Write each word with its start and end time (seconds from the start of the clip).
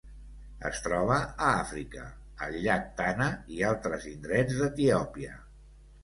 Es 0.67 0.77
troba 0.85 1.17
a 1.17 1.49
Àfrica: 1.57 2.05
el 2.45 2.57
llac 2.63 2.87
Tana 3.01 3.27
i 3.57 3.61
altres 3.73 4.07
indrets 4.13 4.55
d'Etiòpia. 4.63 5.37